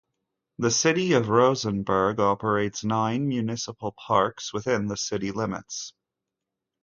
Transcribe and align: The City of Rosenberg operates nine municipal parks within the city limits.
The 0.57 0.71
City 0.71 1.13
of 1.13 1.29
Rosenberg 1.29 2.19
operates 2.19 2.83
nine 2.83 3.27
municipal 3.27 3.91
parks 3.91 4.51
within 4.51 4.87
the 4.87 4.97
city 4.97 5.29
limits. 5.31 5.93